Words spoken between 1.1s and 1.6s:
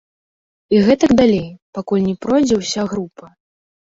далей,